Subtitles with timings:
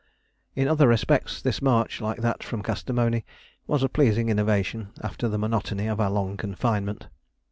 [0.55, 3.23] In other respects this march, like that from Kastamoni,
[3.67, 7.07] was a pleasing innovation after the monotony of our long confinement.